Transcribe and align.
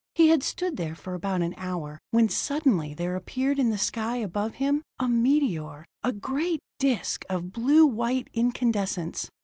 He 0.15 0.29
had 0.29 0.41
stood 0.41 0.77
there 0.77 0.95
for 0.95 1.13
about 1.13 1.43
an 1.43 1.53
hour 1.57 1.99
when 2.09 2.27
suddenly 2.27 2.95
there 2.95 3.15
appeared 3.15 3.59
in 3.59 3.69
the 3.69 3.77
sky 3.77 4.15
above 4.17 4.55
him, 4.55 4.81
a 4.97 5.07
meteor, 5.07 5.85
a 6.01 6.11
great 6.11 6.59
disc 6.79 7.23
of 7.29 7.51
blue 7.53 7.85
white 7.85 8.27
incandescence. 8.33 9.29